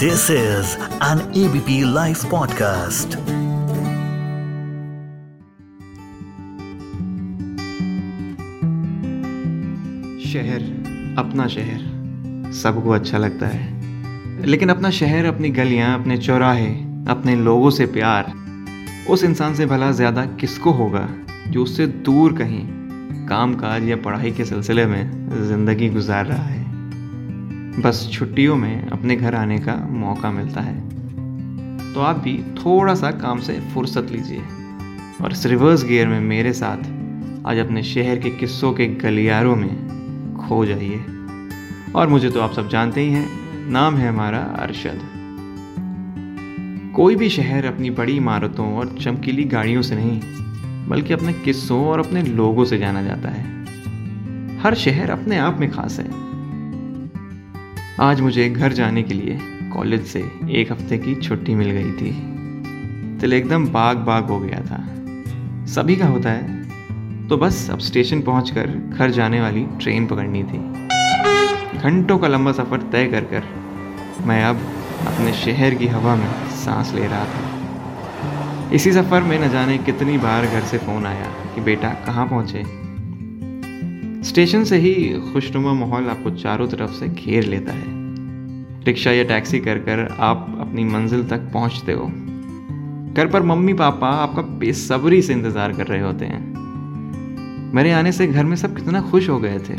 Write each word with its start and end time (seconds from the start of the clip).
This 0.00 0.20
is 0.20 0.66
an 0.82 1.18
ABP 1.18 1.72
Life 1.96 2.20
podcast. 2.22 3.14
शहर, 10.26 10.62
अपना 11.18 11.46
शहर। 11.46 11.78
सबको 12.52 12.90
अच्छा 12.90 13.18
लगता 13.18 13.46
है। 13.46 13.80
लेकिन 14.46 14.68
अपना 14.68 14.90
शहर, 14.90 15.24
अपनी 15.24 15.50
गलियाँ, 15.50 16.00
अपने 16.00 16.18
चौराहे, 16.18 16.70
अपने 17.08 17.36
लोगों 17.36 17.70
से 17.70 17.86
प्यार, 17.86 18.32
उस 19.10 19.24
इंसान 19.24 19.54
से 19.54 19.66
भला 19.66 19.90
ज़्यादा 19.90 20.26
किसको 20.26 20.70
होगा 20.70 21.08
जो 21.48 21.62
उससे 21.62 21.86
दूर 21.86 22.32
कहीं 22.32 22.66
काम 23.26 23.54
काज 23.54 23.88
या 23.88 23.96
पढ़ाई 23.96 24.30
के 24.30 24.44
सिलसिले 24.44 24.86
में 24.86 25.28
ज़िंदगी 25.48 25.88
गुजार 25.88 26.26
रहा 26.26 26.42
है? 26.42 26.59
बस 27.78 28.10
छुट्टियों 28.12 28.56
में 28.56 28.86
अपने 28.86 29.16
घर 29.16 29.34
आने 29.34 29.58
का 29.58 29.88
मौका 29.90 30.30
मिलता 30.30 30.60
है। 30.60 30.80
तो 31.94 32.00
आप 32.00 32.16
भी 32.16 32.42
थोड़ा 32.52 32.94
सा 32.94 33.10
काम 33.10 33.40
से 33.40 33.60
फुर्सत 33.74 34.08
लीजिए। 34.10 34.42
और 35.22 35.32
इस 35.32 35.46
रिवर्स 35.46 35.84
गियर 35.84 36.08
में 36.08 36.20
मेरे 36.20 36.52
साथ 36.52 36.76
आज 37.46 37.58
अपने 37.58 37.82
शहर 37.82 38.16
के 38.16 38.30
किस्सों 38.30 38.72
के 38.72 38.86
गलियारों 38.86 39.56
में 39.56 39.88
खो 40.36 40.66
जाइए। 40.66 41.04
और 41.94 42.08
मुझे 42.08 42.30
तो 42.30 42.40
आप 42.40 42.52
सब 42.52 42.68
जानते 42.68 43.00
ही 43.00 43.12
हैं, 43.12 43.28
नाम 43.70 43.96
है 43.96 44.08
हमारा 44.08 44.38
अरशद। 44.38 45.00
कोई 46.96 47.16
भी 47.16 47.28
शहर 47.28 47.64
अपनी 47.64 47.90
बड़ी 47.90 48.16
इमारतों 48.16 48.74
और 48.74 48.96
चमकीली 49.00 49.44
गाड़ियों 49.44 49.82
से 49.82 49.96
नहीं, 49.96 50.20
बल्कि 50.88 51.12
अपने 51.12 51.32
किस्सों 51.32 51.86
और 51.86 51.98
अपने 51.98 52.22
लोगों 52.22 52.64
से 52.64 52.78
जाना 52.78 53.02
जाता 53.02 53.28
है। 53.28 53.64
हर 54.58 54.74
शहर 54.74 55.10
अपने 55.10 55.38
आप 55.38 55.58
में 55.60 55.70
खास 55.70 55.98
है। 55.98 56.29
आज 58.00 58.20
मुझे 58.20 58.48
घर 58.50 58.72
जाने 58.72 59.02
के 59.02 59.14
लिए 59.14 59.38
कॉलेज 59.72 60.06
से 60.06 60.20
एक 60.50 60.72
हफ़्ते 60.72 60.98
की 60.98 61.14
छुट्टी 61.14 61.54
मिल 61.54 61.70
गई 61.70 61.92
थी। 61.92 62.10
दिल 63.20 63.32
एकदम 63.32 63.66
बाग 63.66 63.96
बाग 63.96 64.24
हो 64.24 64.38
गया 64.40 64.60
था। 64.60 64.78
सभी 65.66 65.96
का 65.96 66.06
होता 66.06 66.30
है। 66.30 67.28
तो 67.28 67.36
बस 67.36 67.70
अब 67.70 67.78
स्टेशन 67.78 68.22
पहुंचकर 68.22 68.66
घर 68.66 69.10
जाने 69.10 69.40
वाली 69.40 69.66
ट्रेन 69.80 70.06
पकड़नी 70.06 70.42
थी। 70.42 70.58
घंटों 71.78 72.18
का 72.18 72.28
लंबा 72.28 72.52
सफ़र 72.52 72.82
तय 72.82 73.06
कर 73.06 73.24
कर 73.24 73.42
मैं 74.26 74.44
अब 74.44 74.56
अपने 75.06 75.32
शहर 75.32 75.74
की 75.74 75.86
हवा 75.86 76.16
में 76.16 76.28
सांस 76.50 76.92
ले 76.94 77.06
रहा 77.06 77.24
था। 77.24 78.70
इसी 78.72 78.92
सफ़र 78.92 79.22
में 79.22 79.38
न 79.38 79.50
जाने 79.50 79.78
कितनी 79.78 80.18
बार 80.18 80.46
घर 80.46 80.60
से 80.60 80.78
फ़ोन 80.78 81.06
आया 81.06 81.32
कि 81.54 81.60
बेटा 81.60 81.88
कहाँ 81.88 82.26
पहुँचे? 82.26 82.89
स्टेशन 84.30 84.64
से 84.64 84.76
ही 84.78 84.92
खुशनुमा 85.32 85.72
माहौल 85.72 86.08
आपको 86.08 86.30
चारों 86.30 86.66
तरफ़ 86.68 86.90
से 86.90 87.08
घेर 87.08 87.44
लेता 87.44 87.72
है। 87.72 88.84
रिक्शा 88.84 89.12
या 89.12 89.24
टैक्सी 89.24 89.58
कर 89.60 89.78
कर 89.78 90.06
आप 90.20 90.56
अपनी 90.60 90.84
मंजिल 90.84 91.24
तक 91.28 91.50
पहुँचते 91.52 91.92
हो। 91.92 92.04
घर 93.14 93.26
पर 93.26 93.42
मम्मी 93.42 93.72
पापा 93.74 94.08
आपका 94.08 94.42
बेसब्री 94.42 95.22
से 95.22 95.32
इंतज़ार 95.32 95.72
कर 95.72 95.86
रहे 95.86 96.00
होते 96.00 96.24
हैं। 96.24 97.72
मेरे 97.74 97.92
आने 97.92 98.12
से 98.12 98.26
घर 98.26 98.44
में 98.44 98.56
सब 98.56 98.76
कितना 98.76 99.00
खुश 99.00 99.28
हो 99.28 99.38
गए 99.38 99.58
थे। 99.58 99.76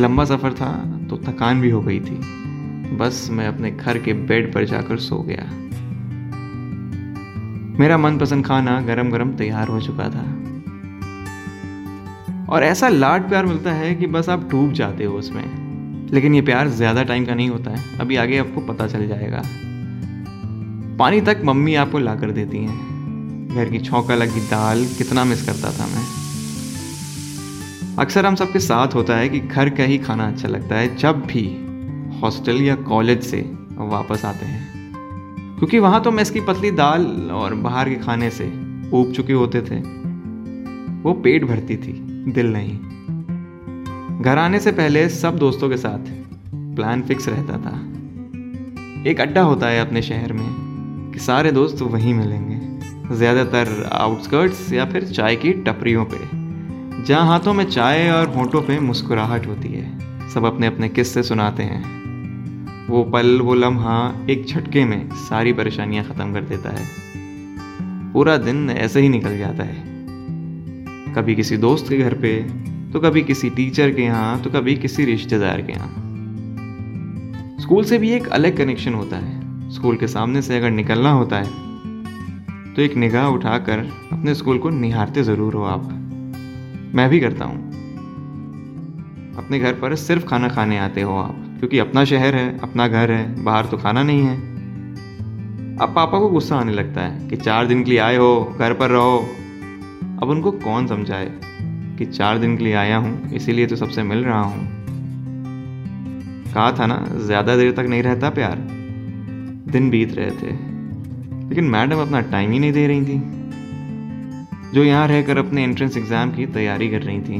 लंबा 0.00 0.24
सफ़र 0.24 0.52
था 0.52 0.72
तो 1.10 1.16
थकान 1.16 1.60
भी 1.60 1.70
हो 1.70 1.80
गई 1.80 2.00
थी। 2.00 2.96
बस 2.96 3.28
मैं 3.30 3.46
अपने 3.48 3.70
घर 3.70 3.98
के 3.98 4.12
बेड 4.12 4.52
पर 4.54 4.64
जाकर 4.64 4.96
सो 4.96 5.18
गया। 5.18 5.44
मेरा 7.78 7.98
मनपसंद 7.98 8.46
खाना 8.46 8.80
गरम 8.80 9.10
गरम 9.10 9.32
तैयार 9.32 9.68
हो 9.68 9.80
चुका 9.80 10.08
था। 10.08 10.26
और 12.48 12.62
ऐसा 12.62 12.88
लाड 12.88 13.28
प्यार 13.28 13.46
मिलता 13.46 13.72
है 13.72 13.94
कि 13.94 14.06
बस 14.06 14.28
आप 14.28 14.48
डूब 14.50 14.72
जाते 14.72 15.04
हो 15.04 15.14
उसमें। 15.14 15.64
लेकिन 16.12 16.34
ये 16.34 16.42
प्यार 16.42 16.68
ज़्यादा 16.68 17.02
टाइम 17.02 17.26
का 17.26 17.34
नहीं 17.34 17.48
होता 17.48 17.70
है। 17.70 17.98
अभी 18.00 18.16
आगे 18.16 18.38
आपको 18.38 18.60
पता 18.60 18.86
चल 18.86 19.06
जाएगा। 19.08 19.42
पानी 20.98 21.20
तक 21.20 21.40
मम्मी 21.44 21.74
आपको 21.74 21.98
ला 21.98 22.14
कर 22.14 22.30
देती 22.30 22.58
हैं। 22.58 23.48
घर 23.48 23.68
की 23.68 23.78
छौका 23.78 24.14
लगी 24.14 24.40
दाल, 24.40 24.84
कितना 24.84 25.24
मिस 25.24 25.46
करता 25.46 25.70
था 25.70 25.86
मैं। 25.86 26.04
अक्सर 27.98 28.26
हम 28.26 28.34
सबके 28.34 28.58
साथ 28.58 28.94
होता 28.94 29.16
है 29.16 29.28
कि 29.28 29.40
घर 29.40 29.68
का 29.68 29.84
ही 29.84 29.98
खाना 29.98 30.28
अच्छा 30.28 30.48
लगता 30.48 30.76
है, 30.76 30.96
जब 30.96 31.26
भी 31.26 31.60
हॉस्टल 32.22 32.62
या 32.62 32.74
कॉलेज 32.74 33.22
से 33.22 33.40
वापस 33.78 34.24
आते 34.24 34.46
हैं। 34.46 34.74
क्योंकि 35.58 35.78
वहाँ 35.78 36.02
तो 36.02 36.10
मेस 36.10 36.30
की 36.30 36.40
पतली 36.40 36.70
दाल 36.70 37.30
और 37.32 37.54
बाहर 37.54 37.88
के 37.88 37.94
खाने 37.94 38.30
से 38.30 38.44
ऊब 38.92 39.12
चुके 39.16 39.32
होते 39.32 39.60
थे। 39.60 39.76
वो 41.02 41.12
पेट 41.12 41.44
भरती 41.44 41.76
थी। 41.76 42.13
दिल 42.28 42.52
नहीं। 42.52 42.78
घर 44.22 44.38
आने 44.38 44.60
से 44.60 44.72
पहले 44.72 45.08
सब 45.08 45.38
दोस्तों 45.38 45.68
के 45.68 45.76
साथ 45.76 46.12
प्लान 46.76 47.02
फिक्स 47.02 47.28
रहता 47.28 47.58
था। 47.58 47.74
एक 49.10 49.20
अड्डा 49.20 49.42
होता 49.42 49.66
है 49.66 49.80
अपने 49.80 50.02
शहर 50.02 50.32
में 50.32 51.12
कि 51.12 51.18
सारे 51.18 51.52
दोस्त 51.52 51.82
वहीं 51.82 52.14
मिलेंगे। 52.14 53.16
ज़्यादातर 53.16 53.88
आउटस्कर्ट्स 53.92 54.72
या 54.72 54.84
फिर 54.84 55.04
चाय 55.04 55.36
की 55.36 55.52
टपरियों 55.52 56.04
पे, 56.04 56.18
जहाँ 57.04 57.26
हाथों 57.26 57.52
में 57.54 57.64
चाय 57.64 58.10
और 58.10 58.28
होठों 58.28 58.62
पे 58.62 58.78
मुस्कुराहट 58.80 59.46
होती 59.46 59.68
है। 59.68 60.30
सब 60.30 60.44
अपने 60.44 60.66
अपने 60.66 60.88
किस्से 60.88 61.22
सुनाते 61.22 61.62
हैं। 61.62 61.82
वो 62.88 63.02
पल, 63.04 63.40
वो 63.40 63.54
लम्हा 63.54 64.26
एक 64.30 64.46
झटके 64.46 64.84
में 64.84 65.08
सारी 65.10 65.52
परेशानियाँ 65.52 66.04
ख़त्म 66.04 66.32
कर 66.32 66.40
देता 66.40 66.70
है। 66.70 66.86
पूरा 68.12 68.36
दिन 68.36 68.70
ऐसे 68.70 69.00
ही 69.00 69.08
निकल 69.08 69.38
जाता 69.38 69.64
है। 69.64 69.93
कभी 71.16 71.34
किसी 71.34 71.56
दोस्त 71.58 71.88
के 71.88 71.98
घर 71.98 72.14
पे 72.14 72.36
तो 72.92 73.00
कभी 73.00 73.22
किसी 73.22 73.50
टीचर 73.50 73.90
के 73.90 74.02
यहाँ 74.02 74.40
तो 74.42 74.50
कभी 74.50 74.74
किसी 74.76 75.04
रिश्तेदार 75.04 75.60
के 75.60 75.72
यहाँ। 75.72 75.88
स्कूल 77.60 77.84
से 77.84 77.98
भी 77.98 78.10
एक 78.10 78.28
अलग 78.30 78.56
कनेक्शन 78.56 78.94
होता 78.94 79.16
है। 79.16 79.70
स्कूल 79.70 79.96
के 79.96 80.06
सामने 80.08 80.42
से 80.42 80.56
अगर 80.56 80.70
निकलना 80.70 81.10
होता 81.10 81.36
है 81.36 82.74
तो 82.74 82.82
एक 82.82 82.96
निगाह 82.96 83.26
उठाकर 83.28 83.78
अपने 84.12 84.34
स्कूल 84.34 84.58
को 84.58 84.70
निहारते 84.70 85.22
ज़रूर 85.22 85.54
हो 85.54 85.62
आप। 85.64 85.84
मैं 86.94 87.08
भी 87.10 87.20
करता 87.20 87.44
हूँ। 87.44 87.72
अपने 89.36 89.58
घर 89.58 89.72
पर 89.72 89.94
सिर्फ़ 89.96 90.24
खाना 90.26 90.48
खाने 90.48 90.78
आते 90.78 91.02
हो 91.02 91.16
आप, 91.16 91.36
क्योंकि 91.58 91.78
अपना 91.78 92.04
शहर 92.04 92.34
है, 92.34 92.58
अपना 92.60 92.86
घर 92.88 93.10
है, 93.10 93.44
बाहर 93.44 93.66
तो 93.66 93.76
खाना 93.76 94.02
नहीं 94.02 94.22
है। 94.22 94.36
अब 95.76 95.92
पापा 95.94 96.18
को 96.18 96.28
गुस्सा 96.28 96.56
आने 96.56 96.72
लगता 96.72 97.00
है 97.00 97.28
कि 97.28 97.36
चार 97.36 97.66
दिन 97.66 97.82
के 97.84 97.90
लिए 97.90 97.98
आए 98.00 98.16
हो, 98.16 98.56
घर 98.58 98.72
पर 98.72 98.90
रहो। 98.90 99.26
अब 100.22 100.30
उनको 100.30 100.50
कौन 100.52 100.86
समझाए 100.86 101.30
कि 101.98 102.06
चार 102.06 102.38
दिन 102.38 102.56
के 102.56 102.64
लिए 102.64 102.74
आया 102.74 102.96
हूँ, 102.96 103.30
इसीलिए 103.32 103.66
तो 103.66 103.76
सबसे 103.76 104.02
मिल 104.02 104.24
रहा 104.24 104.40
हूँ? 104.40 104.66
कहा 106.54 106.70
था 106.72 106.86
ना, 106.86 107.04
ज़्यादा 107.16 107.56
देर 107.56 107.72
तक 107.72 107.86
नहीं 107.88 108.02
रहता 108.02 108.30
प्यार। 108.30 108.56
दिन 109.68 109.88
बीत 109.90 110.14
रहे 110.14 110.30
थे, 110.32 110.52
लेकिन 111.48 111.64
मैडम 111.64 112.00
अपना 112.00 112.20
टाइम 112.20 112.50
ही 112.50 112.58
नहीं 112.58 112.72
दे 112.72 112.86
रही 112.86 113.02
थी। 113.02 113.22
जो 114.74 114.84
यहाँ 114.84 115.06
रहकर 115.08 115.38
अपने 115.38 115.64
एंट्रेंस 115.64 115.96
एग्ज़ाम 115.96 116.30
की 116.30 116.46
तैयारी 116.46 116.88
कर 116.88 117.02
रही 117.02 117.20
थी। 117.20 117.38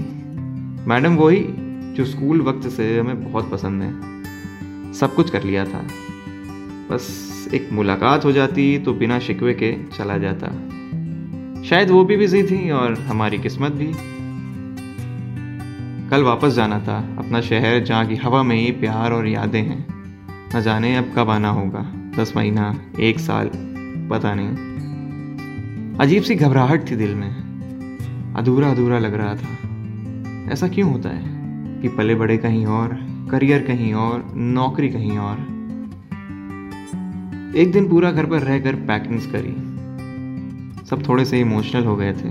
मैडम 0.88 1.16
वही 1.16 1.44
जो 1.96 2.04
स्कूल 2.04 2.40
वक्त 2.40 2.68
से 2.68 2.98
हमें 2.98 3.24
बहुत 3.24 3.50
पसंद 3.50 3.82
है। 3.82 4.92
सब 4.92 5.14
कुछ 5.14 5.30
कर 5.30 5.42
लिया 5.42 5.64
था। 5.64 5.86
बस 6.90 7.48
एक 7.54 7.68
मुलाकात 7.72 8.24
हो 8.24 8.32
जाती 8.32 8.78
तो 8.78 8.92
बिना 8.94 9.18
शिकवे 9.18 9.54
के 9.54 9.72
चला 9.88 10.18
जाता। 10.18 10.46
शायद 11.70 11.90
वो 11.90 12.04
भी 12.04 12.16
बिज़ी 12.16 12.42
थी 12.42 12.70
और 12.70 12.94
हमारी 12.94 13.38
किस्मत 13.38 13.72
भी। 13.72 13.92
कल 16.10 16.22
वापस 16.22 16.52
जाना 16.52 16.80
था, 16.80 17.16
अपना 17.18 17.40
शहर 17.40 17.84
जहाँ 17.84 18.06
की 18.06 18.16
हवा 18.16 18.42
में 18.42 18.56
ही 18.56 18.70
प्यार 18.72 19.12
और 19.12 19.26
यादें 19.26 19.62
हैं। 19.62 19.86
न 20.56 20.60
जाने 20.60 20.96
अब 20.96 21.12
कब 21.16 21.30
आना 21.30 21.48
होगा, 21.48 21.92
दस 22.18 22.32
महीना, 22.36 22.80
एक 23.00 23.18
साल, 23.18 23.50
पता 24.10 24.34
नहीं। 24.34 24.48
अजीब 25.98 26.22
सी 26.22 26.34
घबराहट 26.34 26.90
थी 26.90 26.96
दिल 26.96 27.14
में। 27.14 27.30
अधूरा 28.36 28.68
अधूरा 28.68 28.98
लग 28.98 29.14
रहा 29.14 29.34
था। 29.34 29.58
ऐसा 30.52 30.68
क्यों 30.68 30.92
होता 30.92 31.08
है 31.08 31.24
कि 31.82 31.88
पले 31.88 32.14
बड़े 32.14 32.36
कहीं 32.36 32.66
और, 32.66 32.88
करियर 33.30 33.62
कहीं 33.62 33.94
और, 33.94 34.32
नौकरी 34.34 34.88
कहीं 34.88 35.18
और? 35.18 35.36
एक 37.56 37.72
दिन 37.72 37.88
पूरा 37.88 38.12
घर 38.12 38.26
पर 38.26 38.38
रहकर 38.38 38.74
पैकिंग्स 38.74 39.26
करी। 39.26 39.73
सब 40.94 41.02
थोड़े 41.08 41.24
से 41.24 41.38
इमोशनल 41.40 41.84
हो 41.84 41.96
गए 41.96 42.12
थे। 42.12 42.28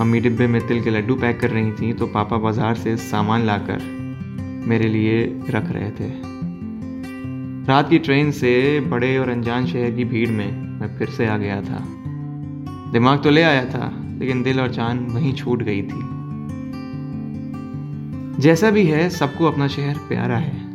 मम्मी 0.00 0.20
डिब्बे 0.20 0.46
में 0.46 0.66
तिल 0.68 0.82
के 0.82 0.90
लड्डू 0.90 1.14
पैक 1.14 1.38
कर 1.40 1.50
रही 1.50 1.70
थी 1.72 1.92
तो 1.92 2.06
पापा 2.06 2.36
बाज़ार 2.36 2.74
से 2.74 2.96
सामान 2.96 3.44
लाकर 3.44 3.78
मेरे 4.68 4.88
लिए 4.88 5.22
रख 5.50 5.70
रहे 5.70 5.90
थे। 5.90 6.08
रात 7.68 7.88
की 7.90 7.98
ट्रेन 7.98 8.30
से 8.30 8.80
बड़े 8.80 9.16
और 9.18 9.28
अनजान 9.28 9.66
शहर 9.66 9.90
की 9.90 10.04
भीड़ 10.04 10.30
में 10.30 10.50
मैं 10.80 10.96
फिर 10.98 11.10
से 11.10 11.26
आ 11.26 11.36
गया 11.36 11.60
था। 11.62 11.82
दिमाग 12.92 13.22
तो 13.22 13.30
ले 13.30 13.42
आया 13.42 13.64
था, 13.64 13.90
लेकिन 14.18 14.42
दिल 14.42 14.60
और 14.60 14.70
जान 14.70 14.98
वहीं 15.06 15.32
छूट 15.34 15.62
गई 15.62 15.82
थी। 15.82 16.02
जैसा 18.42 18.70
भी 18.70 18.84
है, 18.86 19.08
सबको 19.10 19.44
अपना 19.44 19.68
शहर 19.68 19.94
प्यारा 20.08 20.36
है। 20.36 20.74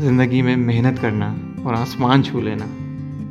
ज़िंदगी 0.00 0.42
में 0.42 0.56
मेहनत 0.56 0.98
करना 0.98 1.30
और 1.66 1.74
आसमान 1.74 2.22
छू 2.22 2.40
लेना। 2.40 2.66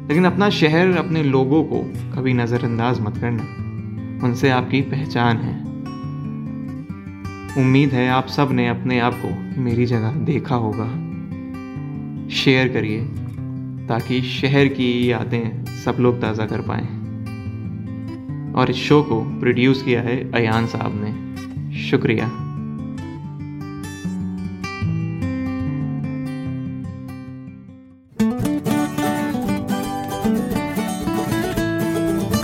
लेकिन 0.08 0.26
अपना 0.26 0.50
शहर, 0.50 0.98
अपने 0.98 1.24
लोगों 1.24 1.64
को 1.64 1.82
कभी 2.16 2.34
नज़रअंदाज 2.34 3.00
मत 3.00 3.18
करना। 3.18 3.44
उनसे 4.28 4.50
आपकी 4.50 4.82
पहचान 4.82 5.38
है। 5.38 5.68
उम्मीद 7.58 7.90
है 7.90 8.10
आप 8.10 8.28
सबने 8.28 8.68
अपने 8.68 9.00
आप 9.00 9.14
को 9.26 9.62
मेरी 9.62 9.86
जगह 9.86 10.12
देखा 10.12 10.56
होगा। 10.56 10.88
शेयर 12.30 12.68
करिए, 12.68 13.02
ताकि 13.88 14.22
शहर 14.22 14.68
की 14.68 15.12
यादें 15.12 15.66
सब 15.66 15.98
लोग 16.00 16.22
ताज़ा 16.22 16.46
कर 16.46 16.62
पाएँ। 16.62 16.98
और 18.54 18.70
इस 18.70 18.76
शो 18.76 19.04
को 19.04 19.22
प्रोड्यूस 19.22 19.84
किया 19.84 20.02
है 20.02 20.32
अयान 20.32 20.68
साहब 20.68 20.92
ने। 21.04 21.28
शुक्रिया। 21.78 22.47